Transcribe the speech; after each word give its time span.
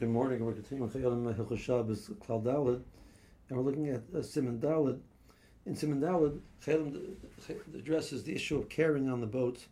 Good 0.00 0.08
morning. 0.08 0.42
We're 0.42 0.54
continuing 0.54 0.88
Chayyim 0.88 1.34
Hilchos 1.34 2.10
Klal 2.20 2.42
Daled, 2.42 2.82
and 3.48 3.58
we're 3.58 3.62
looking 3.62 3.90
at 3.90 4.00
uh, 4.14 4.20
Siman 4.20 4.58
Daled. 4.58 4.98
In 5.66 5.74
Siman 5.74 6.00
Daled, 6.00 6.40
Chayyim 6.64 7.16
addresses 7.74 8.24
the 8.24 8.34
issue 8.34 8.56
of 8.56 8.70
carrying 8.70 9.10
on 9.10 9.20
the 9.20 9.26
boat. 9.26 9.66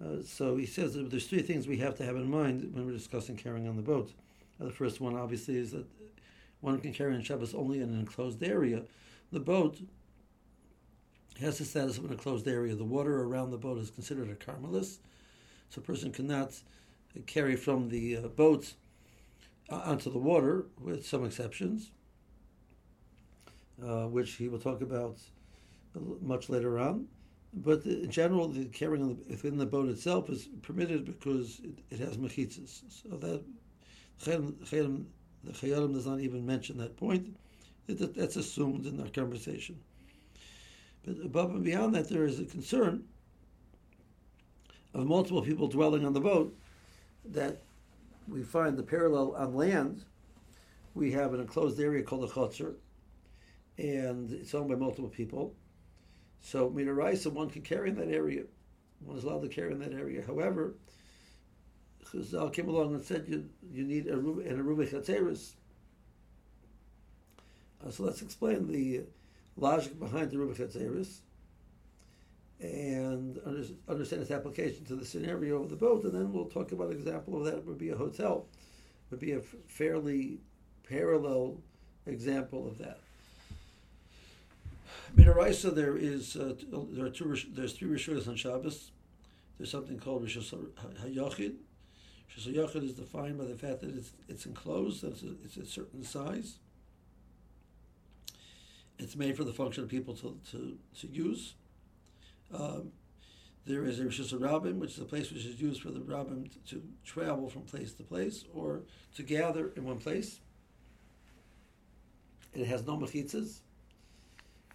Uh, 0.00 0.22
so 0.24 0.56
he 0.56 0.66
says 0.66 0.94
that 0.94 1.10
there's 1.10 1.26
three 1.26 1.42
things 1.42 1.66
we 1.66 1.78
have 1.78 1.96
to 1.96 2.04
have 2.04 2.14
in 2.14 2.30
mind 2.30 2.70
when 2.72 2.86
we're 2.86 2.92
discussing 2.92 3.36
carrying 3.36 3.66
on 3.66 3.74
the 3.74 3.82
boat. 3.82 4.12
Uh, 4.60 4.66
the 4.66 4.70
first 4.70 5.00
one, 5.00 5.16
obviously, 5.16 5.56
is 5.56 5.72
that 5.72 5.84
one 6.60 6.78
can 6.78 6.92
carry 6.92 7.16
on 7.16 7.20
Shabbos 7.20 7.52
only 7.52 7.80
in 7.80 7.88
an 7.88 7.98
enclosed 7.98 8.44
area. 8.44 8.84
The 9.32 9.40
boat 9.40 9.80
has 11.40 11.58
the 11.58 11.64
status 11.64 11.98
of 11.98 12.04
an 12.04 12.12
enclosed 12.12 12.46
area. 12.46 12.76
The 12.76 12.84
water 12.84 13.24
around 13.24 13.50
the 13.50 13.58
boat 13.58 13.78
is 13.78 13.90
considered 13.90 14.30
a 14.30 14.36
carmelis, 14.36 14.98
so 15.70 15.80
a 15.80 15.84
person 15.84 16.12
cannot 16.12 16.52
carry 17.26 17.56
from 17.56 17.88
the 17.88 18.18
uh, 18.18 18.28
boat 18.28 18.74
onto 19.70 20.10
the 20.10 20.18
water, 20.18 20.66
with 20.80 21.06
some 21.06 21.24
exceptions, 21.24 21.90
uh, 23.82 24.06
which 24.06 24.32
he 24.32 24.48
will 24.48 24.58
talk 24.58 24.80
about 24.80 25.18
much 26.20 26.48
later 26.48 26.78
on. 26.78 27.06
But 27.52 27.84
in 27.84 28.10
general, 28.10 28.48
the 28.48 28.66
carrying 28.66 29.18
within 29.28 29.58
the 29.58 29.66
boat 29.66 29.88
itself 29.88 30.30
is 30.30 30.48
permitted 30.62 31.04
because 31.04 31.60
it, 31.64 31.78
it 31.90 31.98
has 31.98 32.16
mechitzas. 32.16 32.82
So 32.88 33.16
that 33.16 33.42
the 34.24 35.52
Chayyim 35.52 35.94
does 35.94 36.06
not 36.06 36.20
even 36.20 36.46
mention 36.46 36.78
that 36.78 36.96
point. 36.96 37.36
It, 37.88 38.14
that's 38.14 38.36
assumed 38.36 38.86
in 38.86 39.00
our 39.00 39.08
conversation. 39.08 39.80
But 41.04 41.16
above 41.24 41.50
and 41.50 41.64
beyond 41.64 41.94
that, 41.94 42.08
there 42.08 42.24
is 42.24 42.38
a 42.38 42.44
concern 42.44 43.04
of 44.94 45.06
multiple 45.06 45.42
people 45.42 45.66
dwelling 45.66 46.04
on 46.04 46.12
the 46.12 46.20
boat 46.20 46.56
that 47.24 47.62
we 48.30 48.42
find 48.42 48.76
the 48.76 48.82
parallel 48.82 49.34
on 49.36 49.54
land. 49.54 50.04
We 50.94 51.12
have 51.12 51.34
an 51.34 51.40
enclosed 51.40 51.80
area 51.80 52.02
called 52.02 52.24
a 52.24 52.32
chotzer, 52.32 52.74
and 53.76 54.30
it's 54.30 54.54
owned 54.54 54.68
by 54.68 54.76
multiple 54.76 55.10
people. 55.10 55.54
So 56.40 56.70
Mideoraisa, 56.70 57.32
one 57.32 57.50
can 57.50 57.62
carry 57.62 57.90
in 57.90 57.96
that 57.96 58.08
area. 58.08 58.44
One 59.00 59.16
is 59.16 59.24
allowed 59.24 59.42
to 59.42 59.48
carry 59.48 59.72
in 59.72 59.80
that 59.80 59.92
area. 59.92 60.22
However, 60.26 60.74
Chazal 62.04 62.52
came 62.52 62.68
along 62.68 62.94
and 62.94 63.04
said 63.04 63.26
you, 63.28 63.48
you 63.70 63.84
need 63.84 64.06
a, 64.06 64.14
an 64.14 64.62
Eruvei 64.62 64.88
Chatzeiros. 64.88 65.52
Uh, 67.84 67.90
so 67.90 68.04
let's 68.04 68.22
explain 68.22 68.66
the 68.66 69.02
logic 69.56 69.98
behind 69.98 70.30
the 70.30 70.36
Eruvei 70.36 70.56
Chatzeiros 70.56 71.20
and 72.60 73.38
understand 73.88 74.22
its 74.22 74.30
application 74.30 74.84
to 74.84 74.94
the 74.94 75.04
scenario 75.04 75.62
of 75.62 75.70
the 75.70 75.76
boat, 75.76 76.04
and 76.04 76.12
then 76.12 76.32
we'll 76.32 76.44
talk 76.46 76.72
about 76.72 76.88
an 76.88 76.96
example 76.96 77.38
of 77.38 77.44
that. 77.44 77.58
It 77.58 77.66
would 77.66 77.78
be 77.78 77.90
a 77.90 77.96
hotel, 77.96 78.46
it 79.06 79.10
would 79.10 79.20
be 79.20 79.32
a 79.32 79.40
fairly 79.40 80.38
parallel 80.88 81.56
example 82.06 82.66
of 82.66 82.78
that. 82.78 82.98
Mideoraisa, 85.16 85.74
there 85.74 85.96
is 85.96 86.36
uh, 86.36 86.54
there 86.92 87.06
are 87.06 87.10
two 87.10 87.36
there's 87.52 87.72
three 87.72 87.88
rishulas 87.88 88.28
on 88.28 88.36
Shabbos. 88.36 88.90
There's 89.58 89.70
something 89.70 89.98
called 89.98 90.24
rishus 90.24 90.54
hayachid. 91.02 91.54
Rishus 92.30 92.54
hayachid 92.54 92.84
is 92.84 92.94
defined 92.94 93.38
by 93.38 93.44
the 93.44 93.56
fact 93.56 93.80
that 93.80 93.90
it's 93.90 94.12
it's 94.28 94.46
enclosed, 94.46 95.02
it's 95.02 95.22
a, 95.22 95.32
it's 95.44 95.56
a 95.56 95.66
certain 95.66 96.04
size. 96.04 96.58
It's 98.98 99.16
made 99.16 99.36
for 99.36 99.44
the 99.44 99.52
function 99.52 99.82
of 99.82 99.88
people 99.88 100.14
to, 100.16 100.38
to, 100.50 100.76
to 101.00 101.06
use. 101.06 101.54
Um, 102.52 102.92
there 103.66 103.84
is 103.84 104.00
a 104.00 104.04
Rishus 104.04 104.32
Rabbim, 104.32 104.78
which 104.78 104.92
is 104.92 104.98
a 104.98 105.04
place 105.04 105.30
which 105.30 105.44
is 105.44 105.60
used 105.60 105.82
for 105.82 105.90
the 105.90 106.00
Rabbim 106.00 106.50
to, 106.50 106.74
to, 106.74 106.82
travel 107.04 107.48
from 107.48 107.62
place 107.62 107.92
to 107.94 108.02
place 108.02 108.44
or 108.54 108.80
to 109.16 109.22
gather 109.22 109.70
in 109.76 109.84
one 109.84 109.98
place. 109.98 110.40
It 112.54 112.66
has 112.66 112.84
no 112.86 112.96
mechitzas, 112.96 113.60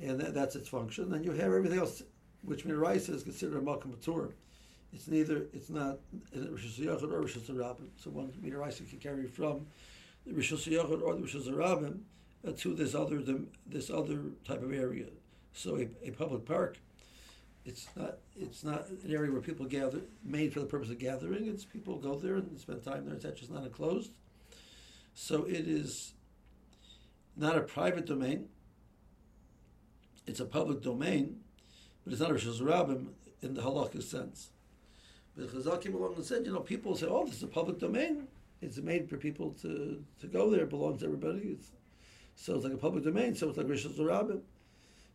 and 0.00 0.20
that, 0.20 0.34
that's 0.34 0.56
its 0.56 0.68
function. 0.68 1.10
Then 1.10 1.24
you 1.24 1.30
have 1.30 1.52
everything 1.52 1.78
else, 1.78 2.02
which 2.42 2.66
Miraisa 2.66 3.10
is 3.10 3.22
considered 3.22 3.58
a 3.58 3.60
Malkam 3.60 4.32
It's 4.92 5.08
neither, 5.08 5.46
it's 5.54 5.70
not 5.70 5.98
Rishus 6.36 6.78
Yachid 6.78 7.12
or 7.12 7.22
Rishus 7.22 7.48
Rabbim. 7.48 7.88
So 7.96 8.10
one 8.10 8.32
Miraisa 8.44 8.88
can 8.88 8.98
carry 8.98 9.26
from 9.26 9.66
the 10.26 10.32
Rishus 10.34 10.70
Yachid 10.70 11.02
or 11.02 11.14
the 11.14 11.22
Rishus 11.22 11.48
Rabbim 11.48 12.00
uh, 12.46 12.52
to 12.58 12.74
this 12.74 12.94
other 12.94 13.22
this 13.66 13.88
other 13.88 14.20
type 14.44 14.62
of 14.62 14.72
area. 14.72 15.06
So 15.54 15.78
a, 15.78 15.88
a 16.06 16.10
public 16.10 16.44
park 16.44 16.78
it's 17.64 17.88
not 17.96 18.18
it's 18.36 18.64
not 18.64 18.88
an 18.88 19.00
area 19.08 19.30
where 19.30 19.40
people 19.40 19.66
gather 19.66 20.00
made 20.24 20.52
for 20.52 20.60
the 20.60 20.66
purpose 20.66 20.90
of 20.90 20.98
gathering. 20.98 21.46
It's 21.46 21.64
people 21.64 21.96
go 21.98 22.16
there 22.16 22.36
and 22.36 22.58
spend 22.58 22.82
time 22.82 23.06
there. 23.06 23.14
It's 23.14 23.24
actually 23.24 23.54
not 23.54 23.64
enclosed, 23.64 24.12
so 25.14 25.44
it 25.44 25.68
is 25.68 26.14
not 27.36 27.56
a 27.56 27.62
private 27.62 28.06
domain. 28.06 28.48
It's 30.26 30.40
a 30.40 30.44
public 30.44 30.82
domain, 30.82 31.40
but 32.04 32.12
it's 32.12 32.22
not 32.22 32.30
a 32.30 32.34
Rishos 32.34 32.60
Rabbim 32.60 33.08
in 33.42 33.54
the 33.54 33.62
halakhic 33.62 34.02
sense. 34.02 34.50
But 35.36 35.48
Chazal 35.48 35.80
came 35.80 35.94
along 35.94 36.14
and 36.16 36.24
said, 36.24 36.46
you 36.46 36.52
know, 36.52 36.60
people 36.60 36.94
say, 36.94 37.06
oh, 37.08 37.24
this 37.24 37.36
is 37.36 37.42
a 37.42 37.48
public 37.48 37.78
domain. 37.78 38.28
It's 38.60 38.76
made 38.78 39.08
for 39.08 39.16
people 39.16 39.50
to, 39.62 40.04
to 40.20 40.26
go 40.26 40.50
there. 40.50 40.62
It 40.62 40.70
belongs 40.70 41.00
to 41.00 41.06
everybody. 41.06 41.56
It's, 41.58 41.72
so 42.36 42.54
it's 42.54 42.64
like 42.64 42.74
a 42.74 42.76
public 42.76 43.04
domain. 43.04 43.34
So 43.34 43.48
it's 43.48 43.58
like 43.58 43.66
Rishos 43.66 43.98
Rabbim. 43.98 44.42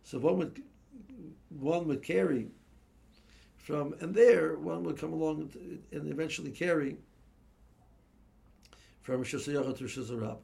So 0.04 0.20
one 0.20 0.38
would 0.40 0.62
one 1.50 1.88
would 1.88 2.04
carry 2.04 2.48
from, 3.58 3.96
and 4.00 4.14
there 4.14 4.58
one 4.58 4.84
would 4.84 4.98
come 4.98 5.14
along 5.14 5.50
and 5.92 6.12
eventually 6.12 6.52
carry 6.52 6.98
from 9.02 9.24
Shasayach 9.24 9.78
to 9.78 9.84
Shazarab. 9.86 10.38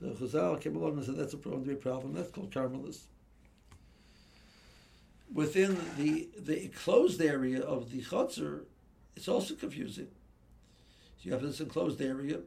So 0.00 0.06
Chazal 0.06 0.60
came 0.60 0.76
along 0.76 0.96
and 0.96 1.04
said 1.04 1.16
that's 1.16 1.34
a 1.34 1.38
problem 1.38 1.62
to 1.62 1.68
be 1.68 1.74
a 1.74 1.76
problem. 1.76 2.12
That's 2.12 2.30
called 2.30 2.50
Carmelis. 2.50 3.02
Within 5.32 5.78
the 5.96 6.28
the 6.36 6.64
enclosed 6.64 7.22
area 7.22 7.60
of 7.60 7.90
the 7.90 8.02
Chatzar, 8.02 8.64
it's 9.16 9.28
also 9.28 9.54
confusing. 9.54 10.08
So 11.16 11.22
you 11.22 11.32
have 11.32 11.42
this 11.42 11.60
enclosed 11.60 12.02
area, 12.02 12.40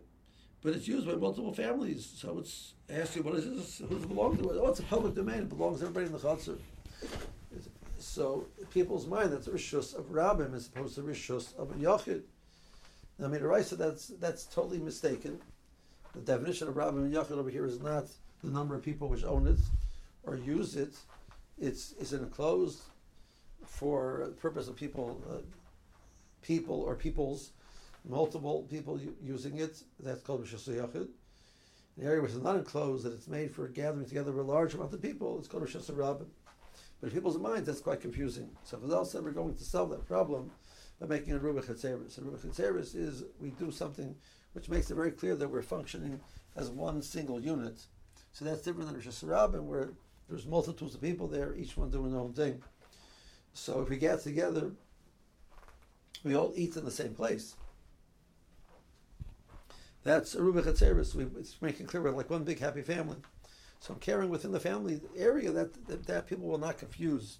but 0.65 0.73
it's 0.73 0.87
used 0.87 1.05
by 1.05 1.13
multiple 1.13 1.53
families. 1.53 2.11
So 2.17 2.39
it's 2.39 2.73
asking, 2.89 3.23
what 3.23 3.35
is 3.35 3.45
this? 3.45 3.87
Who 3.87 3.97
it 3.97 4.07
belong 4.07 4.35
to? 4.37 4.59
Oh, 4.59 4.67
it's 4.67 4.79
a 4.79 4.83
public 4.83 5.13
domain. 5.13 5.37
It 5.37 5.49
belongs 5.49 5.79
to 5.79 5.85
everybody 5.85 6.07
in 6.07 6.11
the 6.11 6.17
Chatzar. 6.17 6.57
So 7.99 8.47
people's 8.71 9.05
mind 9.05 9.31
that's 9.31 9.47
rishus 9.47 9.95
of 9.95 10.05
rabbim 10.05 10.55
as 10.55 10.65
opposed 10.67 10.95
to 10.95 11.01
rishus 11.01 11.55
of 11.55 11.69
yachid. 11.77 12.23
I 13.23 13.27
mean, 13.27 13.43
Raisa, 13.43 13.75
that's 13.75 14.07
that's 14.19 14.45
totally 14.45 14.79
mistaken. 14.79 15.39
The 16.15 16.21
definition 16.21 16.67
of 16.67 16.73
rabbim 16.73 17.05
and 17.05 17.13
yachid 17.13 17.37
over 17.37 17.51
here 17.51 17.67
is 17.67 17.79
not 17.79 18.05
the 18.43 18.49
number 18.49 18.73
of 18.73 18.81
people 18.81 19.07
which 19.07 19.23
own 19.23 19.45
it 19.45 19.59
or 20.23 20.35
use 20.35 20.75
it. 20.75 20.95
It's 21.59 21.93
it's 21.99 22.11
enclosed 22.11 22.81
for 23.67 24.23
the 24.29 24.35
purpose 24.35 24.67
of 24.67 24.75
people, 24.75 25.21
uh, 25.29 25.37
people 26.41 26.81
or 26.81 26.95
peoples, 26.95 27.51
multiple 28.07 28.67
people 28.69 28.99
using 29.21 29.57
it. 29.57 29.81
That's 29.99 30.21
called 30.21 30.45
rishus 30.45 30.67
yachid. 30.67 31.07
The 31.97 32.05
area 32.05 32.21
which 32.21 32.31
is 32.31 32.41
not 32.41 32.57
enclosed, 32.57 33.05
that 33.05 33.13
it's 33.13 33.27
made 33.27 33.53
for 33.53 33.67
gathering 33.67 34.05
together 34.05 34.38
a 34.38 34.43
large 34.43 34.73
amount 34.73 34.93
of 34.93 35.01
people, 35.01 35.39
it's 35.39 35.47
called 35.47 35.63
rishus 35.63 35.89
rabbim. 35.91 36.27
But 36.99 37.07
in 37.07 37.13
people's 37.13 37.38
minds, 37.38 37.67
that's 37.67 37.81
quite 37.81 38.01
confusing. 38.01 38.49
So 38.63 38.77
Chazal 38.77 39.05
said 39.05 39.23
we're 39.23 39.31
going 39.31 39.55
to 39.55 39.63
solve 39.63 39.89
that 39.91 40.07
problem 40.07 40.51
by 40.99 41.07
making 41.07 41.33
a 41.33 41.39
Ruba 41.39 41.61
Chetzeris. 41.61 42.17
And 42.17 42.25
Ruba 42.25 42.38
Chetzeris 42.38 42.95
is 42.95 43.23
we 43.39 43.49
do 43.51 43.71
something 43.71 44.16
which 44.53 44.69
makes 44.69 44.89
it 44.89 44.95
very 44.95 45.11
clear 45.11 45.35
that 45.35 45.49
we're 45.49 45.61
functioning 45.61 46.19
as 46.55 46.69
one 46.69 47.01
single 47.01 47.39
unit. 47.39 47.81
So 48.31 48.45
that's 48.45 48.61
different 48.61 48.87
than 48.87 48.95
Rosh 48.95 49.07
Hashanah, 49.07 49.61
where 49.61 49.89
there's 50.29 50.45
multitudes 50.45 50.95
of 50.95 51.01
people 51.01 51.27
there, 51.27 51.55
each 51.55 51.77
one 51.77 51.89
doing 51.89 52.11
their 52.11 52.22
own 52.22 52.33
thing. 52.33 52.61
So 53.53 53.81
if 53.81 53.89
we 53.89 53.97
get 53.97 54.22
together, 54.22 54.72
we 56.23 56.35
all 56.35 56.53
eat 56.55 56.75
in 56.75 56.85
the 56.85 56.91
same 56.91 57.13
place. 57.13 57.55
That's 60.05 60.35
a 60.35 60.41
Ruba 60.41 60.61
Chetzeris. 60.61 61.19
It's 61.40 61.59
making 61.63 61.87
clear 61.87 62.03
we're 62.03 62.11
like 62.11 62.29
one 62.29 62.43
big 62.43 62.59
happy 62.59 62.84
family. 62.84 63.17
So 63.79 63.93
I'm 63.93 63.99
caring 63.99 64.29
within 64.29 64.52
the 64.52 64.59
family 64.59 65.02
area 65.17 65.52
that, 65.52 65.87
that, 65.87 66.05
that 66.05 66.28
people 66.28 66.47
will 66.47 66.59
not 66.59 66.78
confuse 66.78 67.40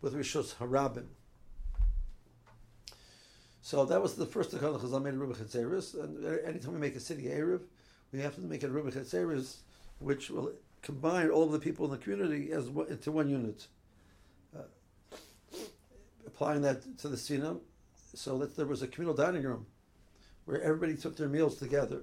with 0.00 0.14
Rishos 0.14 0.54
Harabim. 0.56 1.04
So 3.60 3.84
that 3.84 4.00
was 4.00 4.14
the 4.14 4.24
first 4.24 4.50
Takana 4.50 4.80
Chazal 4.80 5.02
made 5.02 5.12
a 5.12 5.18
Ruba 5.18 5.34
Chetzeris. 5.34 6.02
And 6.02 6.24
anytime 6.46 6.72
we 6.72 6.80
make 6.80 6.96
a 6.96 7.00
city 7.00 7.24
Erev, 7.24 7.60
we 8.12 8.20
have 8.20 8.34
to 8.36 8.40
make 8.40 8.62
a 8.62 8.68
Ruba 8.68 8.90
Chetzeris, 8.90 9.58
which 9.98 10.30
will 10.30 10.54
combine 10.80 11.28
all 11.28 11.44
of 11.44 11.52
the 11.52 11.58
people 11.58 11.84
in 11.84 11.90
the 11.90 11.98
community 11.98 12.50
as 12.50 12.70
one, 12.70 12.88
into 12.88 13.12
one 13.12 13.28
unit. 13.28 13.66
Uh, 14.56 14.62
applying 16.26 16.62
that 16.62 16.98
to 16.98 17.08
the 17.08 17.18
Sina, 17.18 17.58
so 18.14 18.38
that 18.38 18.56
there 18.56 18.64
was 18.64 18.80
a 18.80 18.88
communal 18.88 19.14
dining 19.14 19.42
room 19.42 19.66
where 20.44 20.60
everybody 20.62 20.96
took 20.96 21.16
their 21.16 21.28
meals 21.28 21.56
together. 21.56 22.02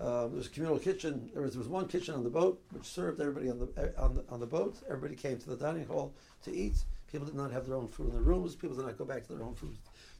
Uh, 0.00 0.28
there 0.28 0.36
was 0.36 0.46
a 0.46 0.50
communal 0.50 0.78
kitchen. 0.78 1.28
There 1.32 1.42
was, 1.42 1.52
there 1.52 1.58
was 1.58 1.68
one 1.68 1.88
kitchen 1.88 2.14
on 2.14 2.22
the 2.22 2.30
boat 2.30 2.62
which 2.70 2.84
served 2.84 3.20
everybody 3.20 3.50
on 3.50 3.58
the, 3.58 3.94
on 3.98 4.14
the 4.14 4.24
on 4.28 4.40
the 4.40 4.46
boat. 4.46 4.76
Everybody 4.88 5.16
came 5.16 5.38
to 5.38 5.50
the 5.50 5.56
dining 5.56 5.86
hall 5.86 6.14
to 6.44 6.54
eat. 6.54 6.76
People 7.10 7.26
did 7.26 7.34
not 7.34 7.50
have 7.50 7.66
their 7.66 7.76
own 7.76 7.88
food 7.88 8.08
in 8.08 8.12
their 8.12 8.22
rooms. 8.22 8.54
People 8.54 8.76
did 8.76 8.84
not 8.84 8.96
go 8.96 9.04
back 9.04 9.26
to 9.26 9.32
their 9.32 9.44
own 9.44 9.54
food 9.54 9.76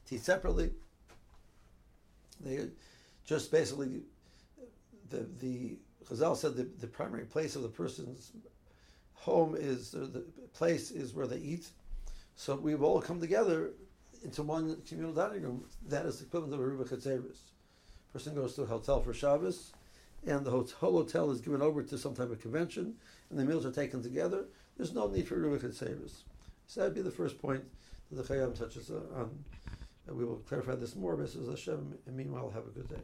to 0.07 0.15
eat 0.15 0.21
separately. 0.21 0.71
They 2.41 2.67
just 3.25 3.51
basically 3.51 4.01
the 5.09 5.25
the 5.39 5.77
Chazal 6.09 6.35
said 6.35 6.55
the, 6.55 6.67
the 6.79 6.87
primary 6.87 7.25
place 7.25 7.55
of 7.55 7.61
the 7.61 7.69
person's 7.69 8.31
home 9.13 9.55
is 9.57 9.91
the 9.91 10.25
place 10.53 10.91
is 10.91 11.13
where 11.13 11.27
they 11.27 11.37
eat. 11.37 11.67
So 12.35 12.55
we've 12.55 12.81
all 12.81 13.01
come 13.01 13.19
together 13.19 13.71
into 14.23 14.43
one 14.43 14.77
communal 14.87 15.13
dining 15.13 15.43
room. 15.43 15.65
That 15.87 16.05
is 16.05 16.19
the 16.19 16.25
equivalent 16.25 16.53
of 16.53 16.59
a 16.59 16.63
Ruba 16.63 16.85
Chatzeris. 16.85 17.39
Person 18.13 18.35
goes 18.35 18.55
to 18.55 18.63
a 18.63 18.65
hotel 18.65 19.01
for 19.01 19.13
Shabbos, 19.13 19.73
and 20.25 20.45
the 20.45 20.51
whole 20.51 20.67
hotel 20.79 21.31
is 21.31 21.41
given 21.41 21.61
over 21.61 21.83
to 21.83 21.97
some 21.97 22.15
type 22.15 22.31
of 22.31 22.41
convention, 22.41 22.95
and 23.29 23.39
the 23.39 23.45
meals 23.45 23.65
are 23.65 23.71
taken 23.71 24.01
together. 24.01 24.45
There's 24.77 24.93
no 24.93 25.07
need 25.07 25.27
for 25.27 25.35
Ruba 25.35 25.65
Chatzeris. 25.65 26.23
So 26.67 26.81
that'd 26.81 26.95
be 26.95 27.01
the 27.01 27.11
first 27.11 27.41
point 27.41 27.63
that 28.11 28.27
the 28.27 28.33
Chayyam 28.33 28.57
touches 28.57 28.91
on. 28.91 29.43
We 30.07 30.25
will 30.25 30.37
clarify 30.37 30.75
this 30.75 30.95
more, 30.95 31.15
Mrs. 31.15 31.49
Hashem, 31.49 31.97
and 32.07 32.15
meanwhile, 32.17 32.49
have 32.49 32.65
a 32.65 32.71
good 32.71 32.89
day. 32.89 33.01